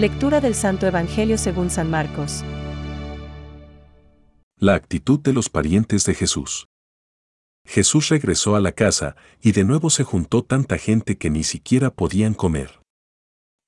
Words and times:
Lectura 0.00 0.40
del 0.40 0.54
Santo 0.54 0.86
Evangelio 0.86 1.36
según 1.36 1.68
San 1.68 1.90
Marcos. 1.90 2.42
La 4.56 4.74
actitud 4.74 5.20
de 5.20 5.34
los 5.34 5.50
parientes 5.50 6.06
de 6.06 6.14
Jesús. 6.14 6.68
Jesús 7.66 8.08
regresó 8.08 8.56
a 8.56 8.60
la 8.60 8.72
casa 8.72 9.14
y 9.42 9.52
de 9.52 9.62
nuevo 9.62 9.90
se 9.90 10.02
juntó 10.02 10.42
tanta 10.42 10.78
gente 10.78 11.18
que 11.18 11.28
ni 11.28 11.44
siquiera 11.44 11.90
podían 11.90 12.32
comer. 12.32 12.80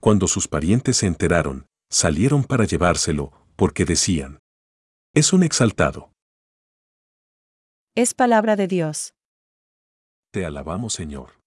Cuando 0.00 0.26
sus 0.26 0.48
parientes 0.48 0.96
se 0.96 1.06
enteraron, 1.06 1.66
salieron 1.90 2.44
para 2.44 2.64
llevárselo, 2.64 3.32
porque 3.54 3.84
decían, 3.84 4.38
es 5.12 5.34
un 5.34 5.42
exaltado. 5.42 6.14
Es 7.94 8.14
palabra 8.14 8.56
de 8.56 8.68
Dios. 8.68 9.12
Te 10.30 10.46
alabamos 10.46 10.94
Señor. 10.94 11.42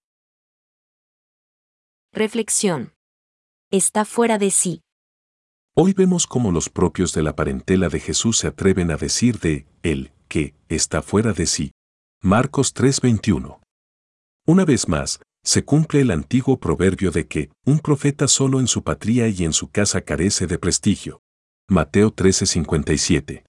Reflexión. 2.14 2.95
Está 3.72 4.06
fuera 4.06 4.38
de 4.38 4.52
sí. 4.52 4.82
Hoy 5.76 5.94
vemos 5.94 6.28
cómo 6.28 6.52
los 6.52 6.70
propios 6.70 7.14
de 7.14 7.24
la 7.24 7.36
parentela 7.36 7.90
de 7.90 8.00
Jesús 8.00 8.38
se 8.38 8.48
atreven 8.48 8.92
a 8.92 8.96
decir 8.96 9.40
de 9.40 9.66
él 9.82 10.12
que 10.28 10.54
está 10.70 11.02
fuera 11.02 11.34
de 11.34 11.48
sí. 11.48 11.72
Marcos 12.22 12.76
3:21. 12.76 13.60
Una 14.46 14.66
vez 14.66 14.88
más, 14.88 15.20
se 15.44 15.66
cumple 15.66 16.02
el 16.02 16.12
antiguo 16.12 16.60
proverbio 16.60 17.10
de 17.10 17.28
que 17.28 17.50
un 17.66 17.80
profeta 17.80 18.28
solo 18.28 18.60
en 18.60 18.68
su 18.68 18.84
patria 18.84 19.28
y 19.30 19.44
en 19.44 19.54
su 19.54 19.70
casa 19.70 20.02
carece 20.02 20.46
de 20.46 20.60
prestigio. 20.60 21.22
Mateo 21.68 22.12
13:57. 22.12 23.46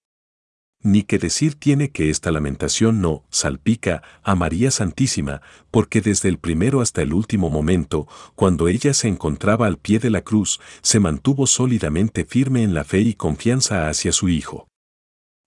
Ni 0.87 1.03
que 1.03 1.19
decir 1.19 1.57
tiene 1.57 1.91
que 1.91 2.11
esta 2.11 2.31
lamentación 2.31 3.01
no 3.01 3.25
salpica 3.29 4.05
a 4.23 4.37
María 4.37 4.71
Santísima, 4.71 5.43
porque 5.73 6.01
desde 6.01 6.29
el 6.29 6.39
primero 6.39 6.81
hasta 6.81 7.03
el 7.03 7.13
último 7.13 7.51
momento, 7.51 8.07
cuando 8.37 8.69
ella 8.69 8.95
se 8.95 9.09
encontraba 9.09 9.67
al 9.67 9.79
pie 9.79 9.99
de 9.99 10.11
la 10.11 10.21
cruz, 10.21 10.61
se 10.83 11.01
mantuvo 11.01 11.49
sólidamente 11.49 12.25
firme 12.25 12.63
en 12.63 12.73
la 12.73 12.85
fe 12.85 13.01
y 13.01 13.15
confianza 13.15 13.89
hacia 13.89 14.13
su 14.13 14.29
Hijo. 14.29 14.69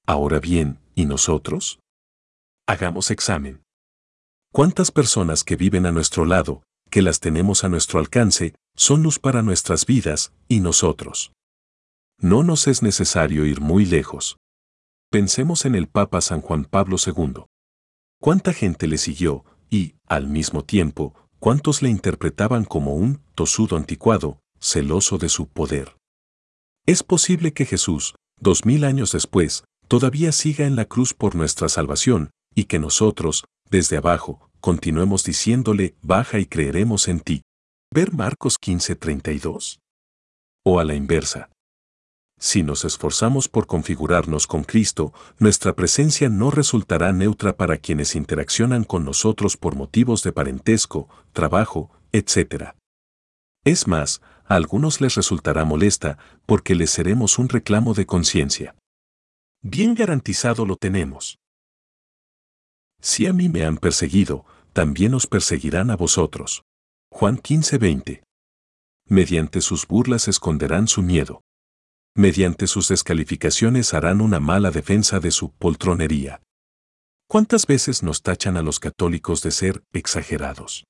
Ahora 0.05 0.41
bien, 0.41 0.79
¿y 0.93 1.05
nosotros? 1.05 1.79
Hagamos 2.67 3.09
examen. 3.09 3.61
¿Cuántas 4.51 4.91
personas 4.91 5.45
que 5.45 5.55
viven 5.55 5.85
a 5.85 5.93
nuestro 5.93 6.25
lado, 6.25 6.63
que 6.91 7.01
las 7.01 7.21
tenemos 7.21 7.63
a 7.63 7.69
nuestro 7.69 8.01
alcance, 8.01 8.55
son 8.75 9.03
luz 9.03 9.19
para 9.19 9.41
nuestras 9.41 9.85
vidas, 9.85 10.33
y 10.49 10.59
nosotros? 10.59 11.31
No 12.19 12.43
nos 12.43 12.67
es 12.67 12.83
necesario 12.83 13.45
ir 13.45 13.61
muy 13.61 13.85
lejos. 13.85 14.35
Pensemos 15.11 15.65
en 15.65 15.73
el 15.73 15.87
Papa 15.87 16.21
San 16.21 16.39
Juan 16.39 16.65
Pablo 16.65 16.97
II. 17.03 17.45
¿Cuánta 18.21 18.53
gente 18.53 18.85
le 18.85 18.99
siguió 18.99 19.43
y, 19.67 19.95
al 20.05 20.27
mismo 20.27 20.63
tiempo, 20.63 21.15
cuántos 21.39 21.81
le 21.81 21.89
interpretaban 21.89 22.63
como 22.63 22.93
un 22.93 23.19
tosudo 23.33 23.75
anticuado, 23.75 24.39
celoso 24.59 25.17
de 25.17 25.29
su 25.29 25.47
poder? 25.47 25.97
Es 26.85 27.01
posible 27.01 27.53
que 27.53 27.65
Jesús, 27.65 28.13
dos 28.39 28.65
mil 28.65 28.83
años 28.83 29.11
después, 29.11 29.63
todavía 29.87 30.31
siga 30.31 30.67
en 30.67 30.75
la 30.75 30.85
cruz 30.85 31.15
por 31.15 31.33
nuestra 31.33 31.69
salvación, 31.69 32.29
y 32.53 32.65
que 32.65 32.77
nosotros, 32.77 33.45
desde 33.71 33.97
abajo, 33.97 34.51
continuemos 34.59 35.23
diciéndole, 35.23 35.95
baja 36.03 36.37
y 36.37 36.45
creeremos 36.45 37.07
en 37.07 37.21
ti. 37.21 37.41
Ver 37.91 38.13
Marcos 38.13 38.59
15:32. 38.59 39.79
O 40.63 40.79
a 40.79 40.83
la 40.83 40.93
inversa. 40.93 41.49
Si 42.41 42.63
nos 42.63 42.85
esforzamos 42.85 43.49
por 43.49 43.67
configurarnos 43.67 44.47
con 44.47 44.63
Cristo, 44.63 45.13
nuestra 45.39 45.73
presencia 45.73 46.29
no 46.29 46.51
resultará 46.51 47.11
neutra 47.11 47.57
para 47.57 47.77
quienes 47.77 48.15
interaccionan 48.15 48.85
con 48.85 49.03
nosotros 49.03 49.57
por 49.57 49.75
motivos 49.75 50.23
de 50.23 50.31
parentesco, 50.31 51.09
trabajo, 51.33 51.91
etc. 52.13 52.75
Es 53.65 53.87
más, 53.87 54.21
a 54.45 54.55
algunos 54.55 55.01
les 55.01 55.15
resultará 55.15 55.65
molesta 55.65 56.17
porque 56.45 56.75
les 56.75 56.91
seremos 56.91 57.39
un 57.39 57.49
reclamo 57.49 57.93
de 57.93 58.05
conciencia. 58.05 58.73
Bien 59.61 59.93
garantizado 59.93 60.65
lo 60.65 60.77
tenemos. 60.77 61.39
Si 63.01 63.27
a 63.27 63.33
mí 63.33 63.49
me 63.49 63.65
han 63.65 63.77
perseguido, 63.77 64.45
también 64.71 65.13
os 65.13 65.27
perseguirán 65.27 65.91
a 65.91 65.97
vosotros. 65.97 66.63
Juan 67.11 67.37
15:20. 67.37 68.23
Mediante 69.09 69.59
sus 69.59 69.85
burlas 69.85 70.29
esconderán 70.29 70.87
su 70.87 71.01
miedo 71.01 71.41
mediante 72.15 72.67
sus 72.67 72.87
descalificaciones 72.87 73.93
harán 73.93 74.21
una 74.21 74.39
mala 74.39 74.71
defensa 74.71 75.19
de 75.19 75.31
su 75.31 75.51
poltronería. 75.51 76.41
¿Cuántas 77.27 77.67
veces 77.67 78.01
nos 78.01 78.21
tachan 78.23 78.57
a 78.57 78.63
los 78.63 78.79
católicos 78.79 79.41
de 79.43 79.51
ser 79.51 79.83
exagerados? 79.93 80.85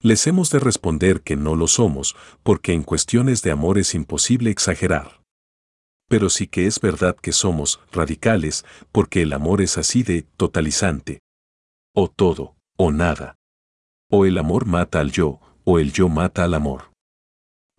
Les 0.00 0.28
hemos 0.28 0.50
de 0.50 0.60
responder 0.60 1.22
que 1.22 1.34
no 1.34 1.56
lo 1.56 1.66
somos, 1.66 2.14
porque 2.44 2.72
en 2.72 2.84
cuestiones 2.84 3.42
de 3.42 3.50
amor 3.50 3.78
es 3.78 3.94
imposible 3.94 4.50
exagerar. 4.50 5.22
Pero 6.08 6.30
sí 6.30 6.46
que 6.46 6.66
es 6.66 6.80
verdad 6.80 7.16
que 7.16 7.32
somos 7.32 7.80
radicales, 7.90 8.64
porque 8.92 9.22
el 9.22 9.32
amor 9.32 9.60
es 9.60 9.76
así 9.76 10.04
de 10.04 10.22
totalizante. 10.22 11.18
O 11.94 12.08
todo, 12.08 12.54
o 12.76 12.92
nada. 12.92 13.34
O 14.08 14.24
el 14.24 14.38
amor 14.38 14.66
mata 14.66 15.00
al 15.00 15.10
yo, 15.10 15.40
o 15.64 15.80
el 15.80 15.92
yo 15.92 16.08
mata 16.08 16.44
al 16.44 16.54
amor. 16.54 16.92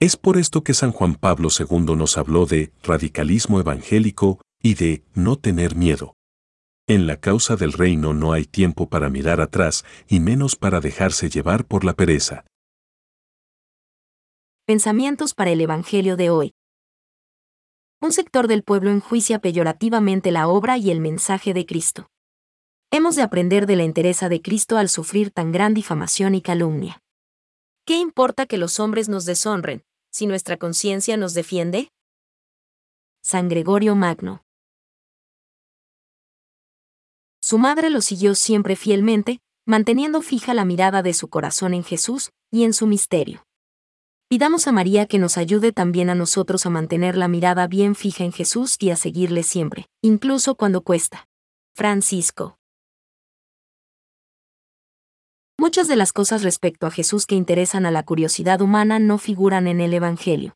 Es 0.02 0.16
por 0.16 0.38
esto 0.38 0.64
que 0.64 0.74
San 0.74 0.94
Juan 0.94 1.16
Pablo 1.16 1.50
II 1.58 1.96
nos 1.98 2.18
habló 2.18 2.46
de 2.46 2.72
radicalismo 2.84 3.60
evangélico 3.60 4.40
y 4.64 4.76
de 4.76 5.04
no 5.14 5.36
tener 5.36 5.76
miedo. 5.76 6.16
En 6.88 7.06
la 7.06 7.18
causa 7.18 7.58
del 7.58 7.74
reino 7.74 8.14
no 8.14 8.32
hay 8.32 8.46
tiempo 8.46 8.88
para 8.88 9.10
mirar 9.10 9.42
atrás 9.42 9.84
y 10.08 10.22
menos 10.22 10.56
para 10.56 10.80
dejarse 10.80 11.30
llevar 11.30 11.66
por 11.66 11.84
la 11.84 11.94
pereza. 11.94 12.46
Pensamientos 14.66 15.34
para 15.34 15.52
el 15.52 15.60
Evangelio 15.60 16.16
de 16.16 16.30
hoy. 16.30 16.54
Un 18.00 18.14
sector 18.14 18.48
del 18.48 18.64
pueblo 18.64 18.92
enjuicia 18.92 19.40
peyorativamente 19.40 20.32
la 20.32 20.48
obra 20.48 20.78
y 20.78 20.92
el 20.92 21.02
mensaje 21.02 21.54
de 21.54 21.66
Cristo. 21.66 22.08
Hemos 22.90 23.18
de 23.18 23.24
aprender 23.24 23.66
de 23.66 23.76
la 23.76 23.84
entereza 23.84 24.30
de 24.30 24.42
Cristo 24.42 24.78
al 24.78 24.88
sufrir 24.88 25.32
tan 25.32 25.52
gran 25.52 25.74
difamación 25.74 26.36
y 26.36 26.42
calumnia. 26.42 27.02
¿Qué 27.86 27.98
importa 27.98 28.46
que 28.46 28.58
los 28.58 28.80
hombres 28.80 29.10
nos 29.10 29.26
deshonren, 29.26 29.84
si 30.12 30.28
nuestra 30.28 30.58
conciencia 30.58 31.18
nos 31.18 31.34
defiende? 31.34 31.92
San 33.22 33.50
Gregorio 33.50 33.96
Magno. 33.96 34.44
Su 37.42 37.58
madre 37.58 37.90
lo 37.90 38.02
siguió 38.02 38.36
siempre 38.36 38.76
fielmente, 38.76 39.40
manteniendo 39.66 40.22
fija 40.22 40.54
la 40.54 40.66
mirada 40.66 41.02
de 41.02 41.14
su 41.14 41.30
corazón 41.30 41.74
en 41.74 41.84
Jesús 41.84 42.32
y 42.52 42.64
en 42.64 42.74
su 42.74 42.88
misterio. 42.88 43.44
Pidamos 44.28 44.68
a 44.68 44.72
María 44.72 45.08
que 45.08 45.18
nos 45.18 45.38
ayude 45.38 45.72
también 45.72 46.12
a 46.12 46.16
nosotros 46.16 46.66
a 46.68 46.70
mantener 46.70 47.18
la 47.18 47.28
mirada 47.28 47.66
bien 47.66 47.96
fija 47.96 48.24
en 48.24 48.32
Jesús 48.32 48.78
y 48.80 48.92
a 48.92 48.96
seguirle 48.96 49.42
siempre, 49.42 49.88
incluso 50.04 50.54
cuando 50.54 50.82
cuesta. 50.82 51.28
Francisco. 51.76 52.59
Muchas 55.60 55.90
de 55.90 55.98
las 55.98 56.14
cosas 56.14 56.44
respecto 56.44 56.88
a 56.88 56.90
Jesús 56.90 57.26
que 57.26 57.36
interesan 57.36 57.86
a 57.86 57.92
la 57.92 58.04
curiosidad 58.04 58.62
humana 58.62 58.98
no 58.98 59.18
figuran 59.18 59.68
en 59.68 59.82
el 59.82 59.94
Evangelio. 59.94 60.56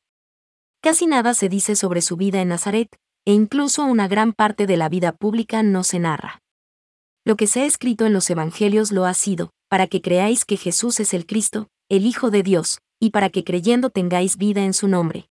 Casi 0.82 1.08
nada 1.08 1.34
se 1.34 1.50
dice 1.50 1.76
sobre 1.76 2.02
su 2.02 2.16
vida 2.16 2.40
en 2.40 2.48
Nazaret, 2.48 2.88
e 3.26 3.34
incluso 3.34 3.84
una 3.84 4.08
gran 4.08 4.32
parte 4.32 4.66
de 4.66 4.78
la 4.78 4.88
vida 4.88 5.12
pública 5.12 5.62
no 5.62 5.84
se 5.84 6.00
narra. 6.00 6.42
Lo 7.26 7.36
que 7.36 7.48
se 7.48 7.64
ha 7.64 7.66
escrito 7.66 8.06
en 8.06 8.14
los 8.14 8.30
Evangelios 8.30 8.94
lo 8.94 9.04
ha 9.04 9.14
sido, 9.14 9.50
para 9.68 9.88
que 9.88 10.02
creáis 10.02 10.46
que 10.46 10.56
Jesús 10.56 11.02
es 11.02 11.14
el 11.14 11.26
Cristo, 11.26 11.68
el 11.90 12.06
Hijo 12.06 12.32
de 12.32 12.42
Dios, 12.42 12.80
y 12.98 13.10
para 13.10 13.30
que 13.30 13.44
creyendo 13.44 13.90
tengáis 13.90 14.38
vida 14.38 14.64
en 14.64 14.74
su 14.74 14.88
nombre. 14.88 15.28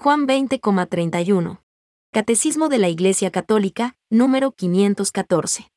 Juan 0.00 0.26
20,31. 0.26 1.60
Catecismo 2.10 2.68
de 2.68 2.78
la 2.78 2.88
Iglesia 2.88 3.30
Católica, 3.30 3.94
número 4.10 4.50
514. 4.50 5.71